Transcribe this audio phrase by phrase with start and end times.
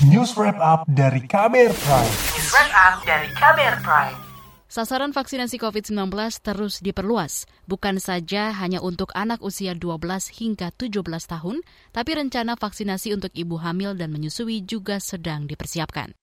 [0.00, 2.08] News Wrap Up dari Kamer Prime.
[2.32, 4.16] News Wrap Up dari Kamer Prime.
[4.64, 6.08] Sasaran vaksinasi COVID-19
[6.40, 10.00] terus diperluas, bukan saja hanya untuk anak usia 12
[10.32, 11.60] hingga 17 tahun,
[11.92, 16.16] tapi rencana vaksinasi untuk ibu hamil dan menyusui juga sedang dipersiapkan.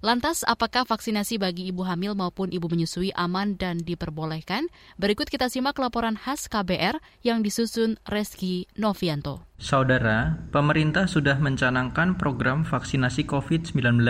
[0.00, 4.72] Lantas, apakah vaksinasi bagi ibu hamil maupun ibu menyusui aman dan diperbolehkan?
[4.96, 9.44] Berikut kita simak laporan khas KBR yang disusun Reski Novianto.
[9.60, 14.00] Saudara, pemerintah sudah mencanangkan program vaksinasi COVID-19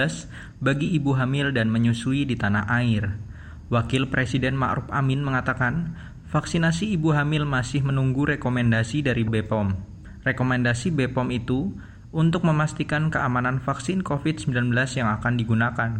[0.63, 3.19] bagi ibu hamil dan menyusui di tanah air.
[3.67, 5.99] Wakil Presiden Ma'ruf Amin mengatakan,
[6.31, 9.75] vaksinasi ibu hamil masih menunggu rekomendasi dari BPOM.
[10.23, 11.75] Rekomendasi BPOM itu
[12.11, 15.91] untuk memastikan keamanan vaksin COVID-19 yang akan digunakan,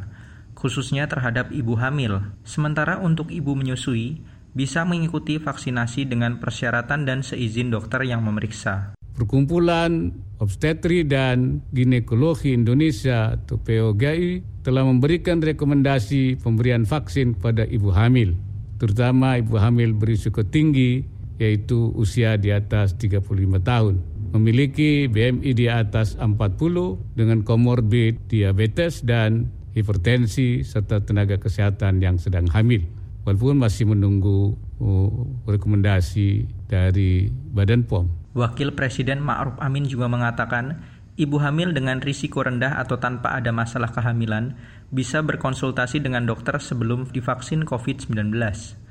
[0.59, 2.35] khususnya terhadap ibu hamil.
[2.43, 8.99] Sementara untuk ibu menyusui, bisa mengikuti vaksinasi dengan persyaratan dan seizin dokter yang memeriksa.
[9.15, 10.11] Perkumpulan
[10.41, 18.35] Obstetri dan Ginekologi Indonesia atau POGI telah memberikan rekomendasi pemberian vaksin kepada ibu hamil,
[18.81, 21.05] terutama ibu hamil berisiko tinggi
[21.41, 23.25] yaitu usia di atas 35
[23.65, 26.31] tahun memiliki BMI di atas 40
[27.19, 32.83] dengan komorbid diabetes dan hipertensi serta tenaga kesehatan yang sedang hamil.
[33.27, 35.11] Walaupun masih menunggu uh,
[35.45, 38.33] rekomendasi dari Badan POM.
[38.33, 40.81] Wakil Presiden Ma'ruf Amin juga mengatakan,
[41.21, 44.57] ibu hamil dengan risiko rendah atau tanpa ada masalah kehamilan
[44.89, 48.33] bisa berkonsultasi dengan dokter sebelum divaksin COVID-19.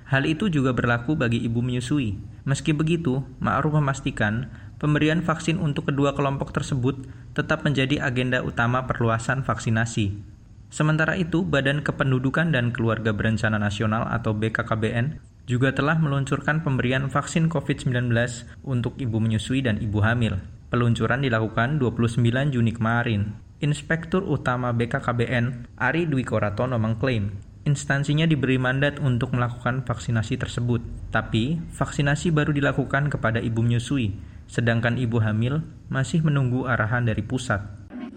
[0.09, 2.17] Hal itu juga berlaku bagi ibu menyusui.
[2.45, 9.45] Meski begitu, Ma'ruf memastikan pemberian vaksin untuk kedua kelompok tersebut tetap menjadi agenda utama perluasan
[9.45, 10.39] vaksinasi.
[10.71, 15.19] Sementara itu, Badan Kependudukan dan Keluarga Berencana Nasional atau BKKBN
[15.49, 18.13] juga telah meluncurkan pemberian vaksin COVID-19
[18.61, 20.37] untuk ibu menyusui dan ibu hamil.
[20.69, 23.33] Peluncuran dilakukan 29 Juni kemarin.
[23.59, 30.81] Inspektur Utama BKKBN Ari Dwi Koratono mengklaim instansinya diberi mandat untuk melakukan vaksinasi tersebut.
[31.13, 34.15] Tapi, vaksinasi baru dilakukan kepada ibu menyusui,
[34.49, 35.61] sedangkan ibu hamil
[35.93, 37.61] masih menunggu arahan dari pusat.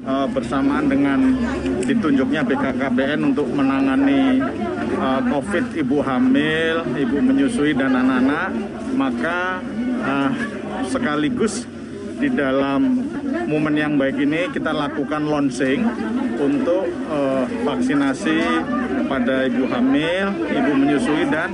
[0.03, 1.38] Uh, bersamaan dengan
[1.87, 4.43] ditunjuknya BKKBN untuk menangani
[4.98, 8.50] uh, COVID ibu hamil, ibu menyusui dan anak-anak,
[8.98, 9.62] maka
[10.03, 10.31] uh,
[10.91, 11.70] sekaligus
[12.19, 13.06] di dalam
[13.47, 15.82] momen yang baik ini kita lakukan launching
[16.38, 16.87] untuk
[17.66, 18.38] vaksinasi
[19.10, 21.50] pada ibu hamil, ibu menyusui dan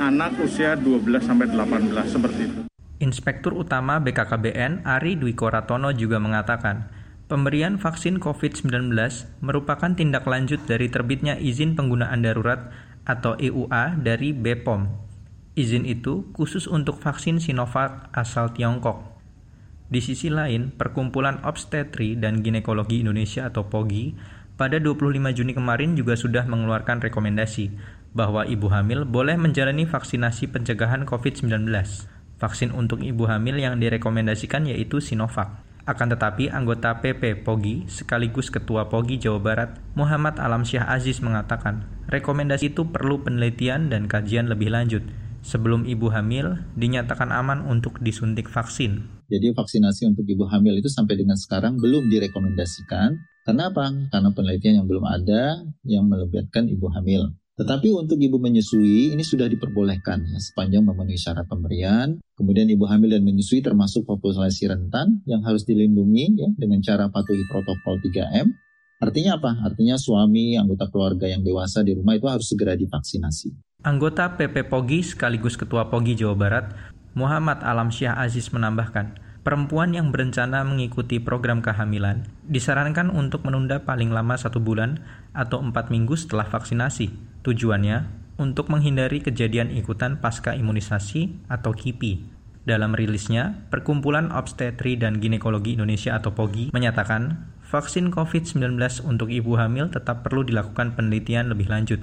[0.00, 2.65] anak usia 12 sampai 18 seperti itu.
[2.96, 6.88] Inspektur Utama BKKBN Ari Dwi Koratono juga mengatakan,
[7.28, 8.96] pemberian vaksin COVID-19
[9.44, 12.72] merupakan tindak lanjut dari terbitnya izin penggunaan darurat
[13.04, 14.88] atau EUA dari BPOM.
[15.60, 19.04] Izin itu khusus untuk vaksin Sinovac asal Tiongkok.
[19.92, 24.16] Di sisi lain, Perkumpulan Obstetri dan Ginekologi Indonesia atau POGI
[24.56, 27.76] pada 25 Juni kemarin juga sudah mengeluarkan rekomendasi
[28.16, 32.15] bahwa ibu hamil boleh menjalani vaksinasi pencegahan COVID-19.
[32.36, 35.64] Vaksin untuk ibu hamil yang direkomendasikan yaitu Sinovac.
[35.86, 42.74] Akan tetapi, anggota PP POGI sekaligus Ketua POGI Jawa Barat, Muhammad Alamsyah Aziz mengatakan, rekomendasi
[42.74, 45.06] itu perlu penelitian dan kajian lebih lanjut
[45.46, 49.06] sebelum ibu hamil dinyatakan aman untuk disuntik vaksin.
[49.30, 53.14] Jadi vaksinasi untuk ibu hamil itu sampai dengan sekarang belum direkomendasikan.
[53.46, 53.94] Kenapa?
[54.10, 57.30] Karena penelitian yang belum ada yang melibatkan ibu hamil.
[57.56, 62.20] Tetapi untuk ibu menyusui ini sudah diperbolehkan ya, sepanjang memenuhi syarat pemberian.
[62.36, 67.48] Kemudian ibu hamil dan menyusui termasuk populasi rentan yang harus dilindungi ya, dengan cara patuhi
[67.48, 68.52] protokol 3M.
[69.00, 69.56] Artinya apa?
[69.64, 73.80] Artinya suami, anggota keluarga yang dewasa di rumah itu harus segera divaksinasi.
[73.88, 76.76] Anggota PP Pogi sekaligus Ketua Pogi Jawa Barat,
[77.16, 84.36] Muhammad Alamsyah Aziz menambahkan, perempuan yang berencana mengikuti program kehamilan disarankan untuk menunda paling lama
[84.36, 85.00] satu bulan
[85.32, 87.35] atau empat minggu setelah vaksinasi.
[87.46, 92.34] Tujuannya untuk menghindari kejadian ikutan pasca imunisasi atau KIPI.
[92.66, 98.74] Dalam rilisnya, Perkumpulan Obstetri dan Ginekologi Indonesia atau POGI menyatakan vaksin COVID-19
[99.06, 102.02] untuk ibu hamil tetap perlu dilakukan penelitian lebih lanjut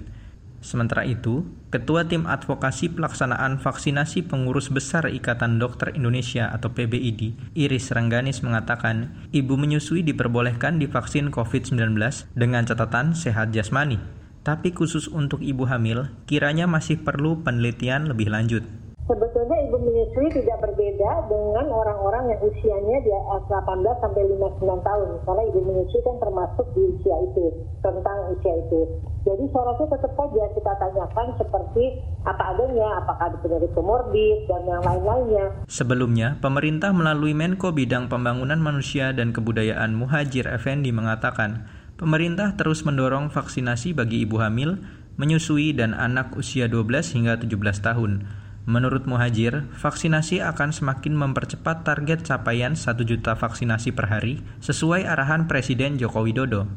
[0.63, 1.43] Sementara itu,
[1.75, 9.27] Ketua Tim Advokasi Pelaksanaan Vaksinasi Pengurus Besar Ikatan Dokter Indonesia atau PBID, Iris Rengganis mengatakan,
[9.35, 11.99] ibu menyusui diperbolehkan divaksin COVID-19
[12.31, 14.22] dengan catatan sehat jasmani.
[14.43, 18.67] Tapi khusus untuk ibu hamil, kiranya masih perlu penelitian lebih lanjut.
[19.03, 25.09] Sebetulnya ibu menyusui tidak berbeda dengan orang-orang yang usianya di atas 18 sampai 59 tahun.
[25.27, 27.45] Karena ibu menyusui kan termasuk di usia itu,
[27.83, 28.79] tentang usia itu.
[29.23, 31.83] Jadi saya rasa tetap saja kita tanyakan seperti
[32.27, 35.45] apa adanya, apakah ada penyakit komorbid dan yang lain-lainnya.
[35.71, 43.29] Sebelumnya, pemerintah melalui Menko Bidang Pembangunan Manusia dan Kebudayaan Muhajir Effendi mengatakan, pemerintah terus mendorong
[43.29, 44.81] vaksinasi bagi ibu hamil,
[45.17, 48.25] menyusui, dan anak usia 12 hingga 17 tahun.
[48.63, 55.51] Menurut Muhajir, vaksinasi akan semakin mempercepat target capaian 1 juta vaksinasi per hari sesuai arahan
[55.51, 56.71] Presiden Joko Widodo.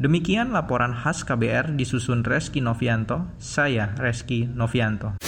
[0.00, 5.20] Demikian laporan khas KBR disusun Reski Novianto, saya Reski Novianto.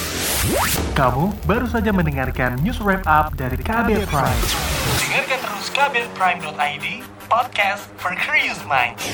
[0.96, 4.67] Kamu baru saja mendengarkan news wrap up dari KBR Prime.
[4.96, 6.86] Dengarkan terus kbrprime.id,
[7.28, 9.04] podcast for curious minds.